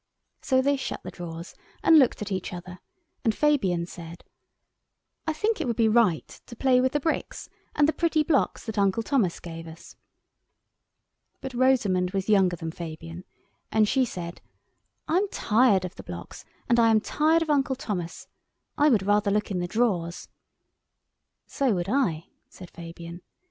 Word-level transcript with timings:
So 0.41 0.63
they 0.63 0.77
shut 0.77 1.03
the 1.03 1.11
drawers 1.11 1.53
and 1.83 1.99
looked 1.99 2.23
at 2.23 2.31
each 2.31 2.51
other, 2.53 2.79
and 3.23 3.35
Fabian 3.35 3.85
said, 3.85 4.23
"I 5.27 5.33
think 5.33 5.61
it 5.61 5.67
would 5.67 5.75
be 5.75 5.87
right 5.87 6.27
to 6.47 6.55
play 6.55 6.81
with 6.81 6.93
the 6.93 6.99
bricks 6.99 7.49
and 7.75 7.87
the 7.87 7.93
pretty 7.93 8.23
blocks 8.23 8.65
that 8.65 8.79
Uncle 8.79 9.03
Thomas 9.03 9.39
gave 9.39 9.67
us." 9.67 9.95
But 11.39 11.53
Rosamund 11.53 12.13
was 12.15 12.29
younger 12.29 12.55
than 12.55 12.71
Fabian, 12.71 13.25
and 13.71 13.87
she 13.87 14.03
said, 14.03 14.41
"I 15.07 15.17
am 15.17 15.27
tired 15.29 15.85
of 15.85 15.93
the 15.93 16.01
blocks, 16.01 16.45
and 16.67 16.79
I 16.79 16.89
am 16.89 16.99
tired 16.99 17.43
of 17.43 17.51
Uncle 17.51 17.75
Thomas. 17.75 18.27
I 18.79 18.89
would 18.89 19.05
rather 19.05 19.29
look 19.29 19.51
in 19.51 19.59
the 19.59 19.67
drawers." 19.67 20.29
"So 21.45 21.75
would 21.75 21.89
I," 21.89 22.25
said 22.49 22.71
Fabian. 22.71 23.21